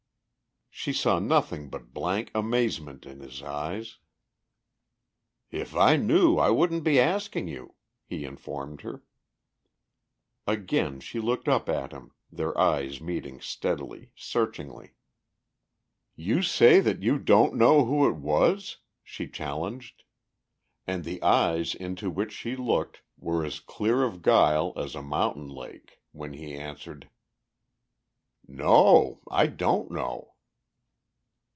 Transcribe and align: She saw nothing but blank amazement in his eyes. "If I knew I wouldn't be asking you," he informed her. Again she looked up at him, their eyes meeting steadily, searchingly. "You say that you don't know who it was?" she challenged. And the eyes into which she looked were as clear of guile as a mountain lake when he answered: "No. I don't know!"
She 0.73 0.93
saw 0.93 1.19
nothing 1.19 1.69
but 1.69 1.93
blank 1.93 2.31
amazement 2.33 3.05
in 3.05 3.19
his 3.19 3.43
eyes. 3.43 3.99
"If 5.51 5.75
I 5.75 5.95
knew 5.95 6.39
I 6.39 6.49
wouldn't 6.49 6.83
be 6.83 6.99
asking 6.99 7.49
you," 7.49 7.75
he 8.03 8.23
informed 8.25 8.81
her. 8.81 9.03
Again 10.47 10.99
she 10.99 11.19
looked 11.19 11.47
up 11.47 11.69
at 11.69 11.91
him, 11.91 12.13
their 12.31 12.57
eyes 12.59 12.99
meeting 12.99 13.39
steadily, 13.41 14.11
searchingly. 14.15 14.93
"You 16.15 16.41
say 16.41 16.79
that 16.79 17.03
you 17.03 17.19
don't 17.19 17.53
know 17.53 17.85
who 17.85 18.07
it 18.09 18.15
was?" 18.15 18.77
she 19.03 19.27
challenged. 19.27 20.03
And 20.87 21.03
the 21.03 21.21
eyes 21.21 21.75
into 21.75 22.09
which 22.09 22.31
she 22.33 22.55
looked 22.55 23.03
were 23.19 23.45
as 23.45 23.59
clear 23.59 24.01
of 24.03 24.23
guile 24.23 24.73
as 24.75 24.95
a 24.95 25.03
mountain 25.03 25.49
lake 25.49 25.99
when 26.11 26.33
he 26.33 26.55
answered: 26.55 27.07
"No. 28.47 29.21
I 29.29 29.45
don't 29.45 29.91
know!" 29.91 30.29